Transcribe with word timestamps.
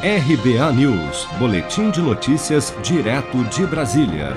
RBA 0.00 0.72
News, 0.74 1.26
Boletim 1.40 1.90
de 1.90 2.00
Notícias, 2.00 2.72
direto 2.84 3.42
de 3.52 3.66
Brasília. 3.66 4.36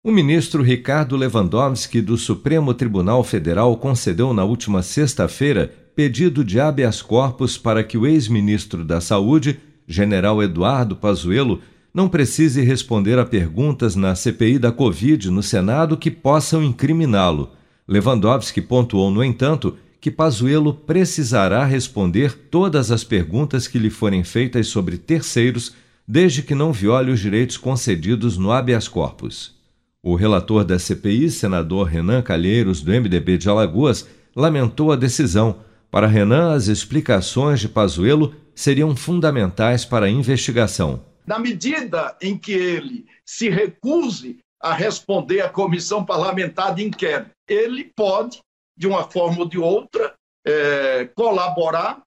O 0.00 0.12
ministro 0.12 0.62
Ricardo 0.62 1.16
Lewandowski, 1.16 2.00
do 2.00 2.16
Supremo 2.16 2.72
Tribunal 2.72 3.24
Federal, 3.24 3.76
concedeu 3.76 4.32
na 4.32 4.44
última 4.44 4.80
sexta-feira 4.80 5.72
pedido 5.96 6.44
de 6.44 6.60
habeas 6.60 7.02
corpus 7.02 7.58
para 7.58 7.82
que 7.82 7.98
o 7.98 8.06
ex-ministro 8.06 8.84
da 8.84 9.00
Saúde, 9.00 9.58
general 9.88 10.40
Eduardo 10.40 10.94
Pazuello, 10.94 11.60
não 11.92 12.08
precise 12.08 12.62
responder 12.62 13.18
a 13.18 13.26
perguntas 13.26 13.96
na 13.96 14.14
CPI 14.14 14.60
da 14.60 14.70
Covid 14.70 15.32
no 15.32 15.42
Senado 15.42 15.96
que 15.96 16.12
possam 16.12 16.62
incriminá-lo. 16.62 17.50
Lewandowski 17.88 18.60
pontuou, 18.60 19.10
no 19.10 19.24
entanto, 19.24 19.76
que 20.00 20.10
Pazuello 20.10 20.72
precisará 20.72 21.64
responder 21.64 22.32
todas 22.50 22.90
as 22.90 23.04
perguntas 23.04 23.68
que 23.68 23.78
lhe 23.78 23.90
forem 23.90 24.24
feitas 24.24 24.68
sobre 24.68 24.96
terceiros, 24.96 25.74
desde 26.08 26.42
que 26.42 26.54
não 26.54 26.72
viole 26.72 27.12
os 27.12 27.20
direitos 27.20 27.56
concedidos 27.56 28.38
no 28.38 28.50
habeas 28.50 28.88
corpus. 28.88 29.54
O 30.02 30.14
relator 30.14 30.64
da 30.64 30.78
CPI, 30.78 31.30
senador 31.30 31.86
Renan 31.86 32.22
Calheiros, 32.22 32.80
do 32.80 32.90
MDB 32.90 33.36
de 33.36 33.50
Alagoas, 33.50 34.08
lamentou 34.34 34.90
a 34.90 34.96
decisão. 34.96 35.60
Para 35.90 36.06
Renan, 36.06 36.54
as 36.54 36.68
explicações 36.68 37.60
de 37.60 37.68
Pazuello 37.68 38.34
seriam 38.54 38.96
fundamentais 38.96 39.84
para 39.84 40.06
a 40.06 40.10
investigação. 40.10 41.04
Na 41.26 41.38
medida 41.38 42.16
em 42.22 42.38
que 42.38 42.52
ele 42.52 43.04
se 43.24 43.50
recuse 43.50 44.38
a 44.60 44.72
responder 44.72 45.42
à 45.42 45.48
comissão 45.48 46.04
parlamentar 46.04 46.74
de 46.74 46.84
inquérito, 46.84 47.30
ele 47.46 47.84
pode 47.84 48.40
de 48.80 48.86
uma 48.86 49.04
forma 49.04 49.40
ou 49.40 49.44
de 49.46 49.58
outra, 49.58 50.14
é, 50.42 51.04
colaborar 51.14 52.00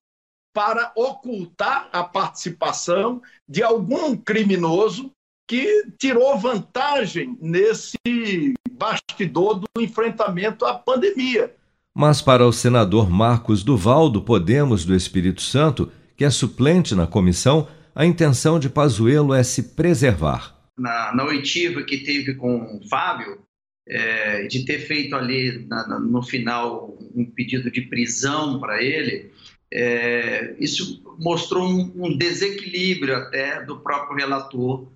para 0.52 0.92
ocultar 0.96 1.88
a 1.94 2.04
participação 2.04 3.22
de 3.48 3.62
algum 3.62 4.18
criminoso 4.18 5.12
que 5.48 5.86
tirou 6.00 6.36
vantagem 6.40 7.38
nesse 7.40 8.56
bastidor 8.72 9.60
do 9.60 9.82
enfrentamento 9.82 10.66
à 10.66 10.74
pandemia. 10.74 11.56
Mas 11.94 12.24
para 12.24 12.48
o 12.48 12.52
senador 12.52 13.08
Marcos 13.08 13.64
Duval, 13.64 14.10
do 14.10 14.24
Podemos 14.24 14.84
do 14.84 14.96
Espírito 14.96 15.44
Santo, 15.44 15.92
que 16.18 16.26
é 16.26 16.30
suplente 16.32 16.96
na 16.96 17.06
comissão, 17.06 17.68
a 17.94 18.04
intenção 18.04 18.58
de 18.58 18.68
Pazuello 18.68 19.32
é 19.32 19.44
se 19.44 19.76
preservar. 19.76 20.56
Na, 20.76 21.14
na 21.14 21.24
oitiva 21.26 21.84
que 21.84 22.00
teve 22.00 22.34
com 22.34 22.78
o 22.78 22.90
Fábio, 22.90 23.44
é, 23.88 24.48
de 24.48 24.66
ter 24.66 24.80
feito 24.80 25.16
ali 25.16 25.66
na, 25.68 25.88
na, 25.88 26.00
no 26.00 26.24
final 26.24 26.98
um 27.16 27.26
pedido 27.26 27.70
de 27.70 27.82
prisão 27.82 28.60
para 28.60 28.82
ele, 28.82 29.32
é, 29.72 30.56
isso 30.60 31.02
mostrou 31.20 31.68
um, 31.68 31.92
um, 31.96 32.18
desequilíbrio 32.18 33.16
até 33.16 33.64
do 33.64 33.80
próprio 33.80 34.18
relator 34.18 34.88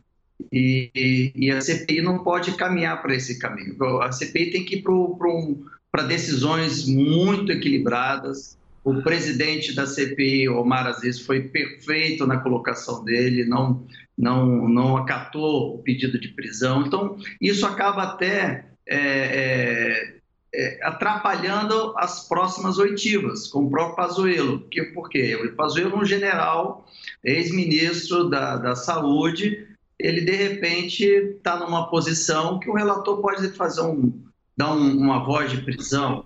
e, 0.54 1.32
e, 1.36 1.52
a 1.52 1.60
CPI 1.60 2.02
não 2.02 2.24
pode 2.24 2.52
caminhar 2.54 3.02
para 3.02 3.16
esse 3.16 3.40
caminho. 3.40 3.76
A 4.02 4.12
CPI 4.12 4.52
tem 4.52 4.64
que 4.64 4.76
ir 4.76 4.84
para 4.84 4.94
um, 4.94 5.66
decisões 6.08 6.88
muito 6.88 7.52
equilibradas. 7.52 8.56
O 8.84 9.02
presidente 9.02 9.74
da 9.74 9.88
CPI, 9.88 10.48
Omar 10.48 10.86
Aziz, 10.86 11.20
foi 11.20 11.42
perfeito 11.42 12.26
na 12.28 12.38
colocação 12.38 13.04
dele, 13.04 13.44
não, 13.44 13.84
não, 14.18 14.70
não 14.70 14.96
acatou 14.96 15.76
o 15.76 15.80
pedido 15.80 16.20
de 16.20 16.30
prisão. 16.30 16.86
Então, 16.86 17.18
isso 17.42 17.66
acaba 17.66 18.04
até 18.04 18.66
é, 18.88 18.98
é, 19.00 20.18
é, 20.54 20.80
atrapalhando 20.84 21.94
as 21.98 22.28
próximas 22.28 22.78
oitivas, 22.78 23.48
com 23.48 23.66
o 23.66 23.70
próprio 23.70 23.96
Pazuello. 23.96 24.60
Que, 24.70 24.84
por 24.84 25.10
quê? 25.10 25.36
O 25.36 25.56
Pazuello 25.56 25.96
é 25.96 26.00
um 26.00 26.06
general, 26.06 26.86
ex-ministro 27.24 28.30
da, 28.30 28.58
da 28.58 28.76
Saúde, 28.76 29.68
ele 30.00 30.22
de 30.22 30.32
repente 30.32 31.04
está 31.04 31.58
numa 31.58 31.90
posição 31.90 32.60
que 32.60 32.70
o 32.70 32.74
relator 32.74 33.20
pode 33.20 33.50
fazer 33.50 33.82
um, 33.82 34.14
dar 34.56 34.74
um, 34.74 34.98
uma 34.98 35.26
voz 35.26 35.52
de 35.52 35.62
prisão. 35.62 36.24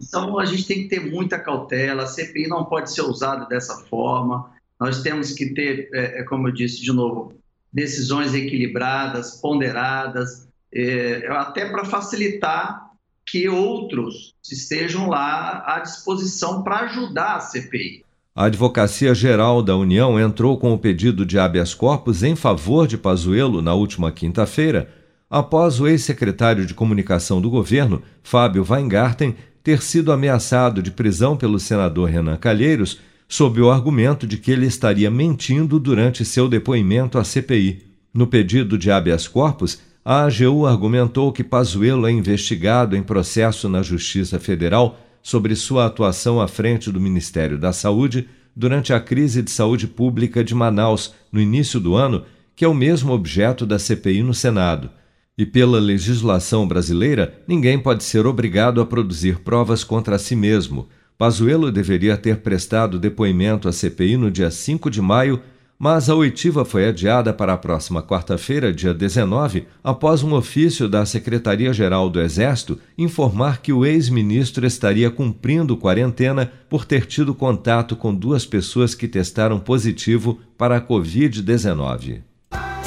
Então 0.00 0.38
a 0.38 0.44
gente 0.44 0.66
tem 0.66 0.82
que 0.82 0.88
ter 0.88 1.00
muita 1.00 1.38
cautela, 1.38 2.02
a 2.02 2.06
CPI 2.06 2.48
não 2.48 2.64
pode 2.64 2.92
ser 2.92 3.02
usada 3.02 3.46
dessa 3.46 3.84
forma, 3.84 4.50
nós 4.78 5.00
temos 5.02 5.32
que 5.32 5.54
ter, 5.54 5.88
é, 5.92 6.20
é 6.20 6.22
como 6.24 6.48
eu 6.48 6.52
disse 6.52 6.82
de 6.82 6.92
novo, 6.92 7.34
decisões 7.72 8.34
equilibradas, 8.34 9.40
ponderadas, 9.40 10.48
é, 10.74 11.26
até 11.30 11.66
para 11.66 11.84
facilitar 11.84 12.90
que 13.26 13.48
outros 13.48 14.34
estejam 14.42 15.08
lá 15.08 15.62
à 15.66 15.80
disposição 15.80 16.62
para 16.62 16.80
ajudar 16.80 17.36
a 17.36 17.40
CPI. 17.40 18.04
A 18.34 18.46
Advocacia 18.46 19.14
Geral 19.14 19.62
da 19.62 19.76
União 19.76 20.18
entrou 20.18 20.56
com 20.56 20.72
o 20.72 20.78
pedido 20.78 21.26
de 21.26 21.38
habeas 21.38 21.74
corpus 21.74 22.22
em 22.22 22.34
favor 22.34 22.86
de 22.86 22.96
Pazuello 22.96 23.60
na 23.60 23.74
última 23.74 24.10
quinta-feira, 24.10 24.88
após 25.28 25.78
o 25.80 25.86
ex-secretário 25.86 26.64
de 26.64 26.72
Comunicação 26.72 27.40
do 27.40 27.50
governo, 27.50 28.02
Fábio 28.22 28.66
Weingarten, 28.68 29.36
ter 29.62 29.82
sido 29.82 30.10
ameaçado 30.10 30.82
de 30.82 30.90
prisão 30.90 31.36
pelo 31.36 31.58
senador 31.58 32.08
Renan 32.08 32.36
Calheiros 32.36 32.98
sob 33.28 33.60
o 33.60 33.70
argumento 33.70 34.26
de 34.26 34.36
que 34.36 34.50
ele 34.50 34.66
estaria 34.66 35.10
mentindo 35.10 35.78
durante 35.78 36.24
seu 36.24 36.48
depoimento 36.48 37.18
à 37.18 37.24
CPI. 37.24 37.82
No 38.12 38.26
pedido 38.26 38.76
de 38.76 38.90
habeas 38.90 39.26
corpus, 39.26 39.78
a 40.04 40.24
AGU 40.24 40.66
argumentou 40.66 41.32
que 41.32 41.44
Pazuello 41.44 42.06
é 42.06 42.10
investigado 42.10 42.96
em 42.96 43.02
processo 43.02 43.68
na 43.68 43.82
Justiça 43.82 44.40
Federal 44.40 44.98
sobre 45.22 45.54
sua 45.54 45.86
atuação 45.86 46.40
à 46.40 46.48
frente 46.48 46.90
do 46.90 47.00
Ministério 47.00 47.56
da 47.56 47.72
Saúde 47.72 48.28
durante 48.54 48.92
a 48.92 48.98
crise 48.98 49.42
de 49.42 49.50
saúde 49.50 49.86
pública 49.86 50.42
de 50.42 50.54
Manaus 50.54 51.14
no 51.30 51.40
início 51.40 51.78
do 51.78 51.94
ano, 51.94 52.24
que 52.56 52.64
é 52.64 52.68
o 52.68 52.74
mesmo 52.74 53.12
objeto 53.12 53.64
da 53.64 53.78
CPI 53.78 54.24
no 54.24 54.34
Senado. 54.34 54.90
E 55.38 55.46
pela 55.46 55.78
legislação 55.78 56.66
brasileira, 56.66 57.40
ninguém 57.46 57.78
pode 57.78 58.02
ser 58.02 58.26
obrigado 58.26 58.80
a 58.80 58.86
produzir 58.86 59.38
provas 59.38 59.84
contra 59.84 60.18
si 60.18 60.34
mesmo. 60.34 60.88
Pazuello 61.16 61.70
deveria 61.70 62.16
ter 62.16 62.38
prestado 62.38 62.98
depoimento 62.98 63.68
à 63.68 63.72
CPI 63.72 64.16
no 64.16 64.30
dia 64.30 64.50
5 64.50 64.90
de 64.90 65.00
maio 65.00 65.40
mas 65.82 66.08
a 66.08 66.14
oitiva 66.14 66.64
foi 66.64 66.86
adiada 66.86 67.32
para 67.32 67.54
a 67.54 67.58
próxima 67.58 68.00
quarta-feira, 68.00 68.72
dia 68.72 68.94
19, 68.94 69.66
após 69.82 70.22
um 70.22 70.32
ofício 70.32 70.88
da 70.88 71.04
Secretaria-Geral 71.04 72.08
do 72.08 72.20
Exército 72.20 72.78
informar 72.96 73.60
que 73.60 73.72
o 73.72 73.84
ex-ministro 73.84 74.64
estaria 74.64 75.10
cumprindo 75.10 75.76
quarentena 75.76 76.52
por 76.68 76.84
ter 76.84 77.04
tido 77.04 77.34
contato 77.34 77.96
com 77.96 78.14
duas 78.14 78.46
pessoas 78.46 78.94
que 78.94 79.08
testaram 79.08 79.58
positivo 79.58 80.38
para 80.56 80.76
a 80.76 80.80
Covid-19. 80.80 82.31